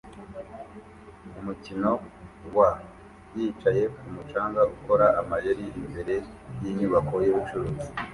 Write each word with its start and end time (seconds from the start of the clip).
Umukino 1.39 1.91
wa 2.57 2.69
yicaye 3.37 3.83
kumu 3.95 4.21
canga 4.29 4.61
ukora 4.75 5.05
amayeri 5.21 5.65
imbere 5.81 6.15
yinyubako 6.61 7.15
yubucuruzi 7.25 7.87